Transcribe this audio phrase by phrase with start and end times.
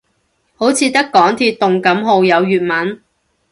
[0.55, 3.03] 好似得港鐵動感號有粵文